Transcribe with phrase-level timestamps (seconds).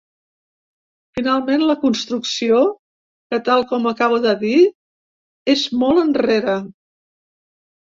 [1.19, 2.63] Finalment, la construcció,
[3.35, 4.57] que, tal com acabo de dir,
[5.57, 6.59] és molt enrere.